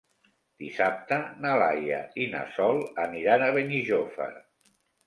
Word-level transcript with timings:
Dissabte 0.63 1.19
na 1.43 1.53
Laia 1.65 2.01
i 2.25 2.27
na 2.35 2.43
Sol 2.57 2.83
aniran 3.07 3.47
a 3.47 3.53
Benijòfar. 3.61 4.33